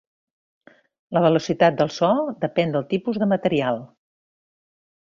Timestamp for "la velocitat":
1.17-1.77